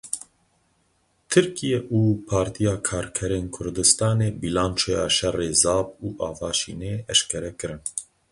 Tirkiye 1.31 1.79
û 1.97 1.99
Partiya 2.29 2.75
Karkerên 2.87 3.47
Kurdistanê 3.55 4.29
bîlançoya 4.41 5.05
şerê 5.17 5.49
Zap 5.61 5.89
û 6.05 6.07
Avaşînê 6.29 6.93
eşkere 7.13 7.51
kirin. 7.59 7.81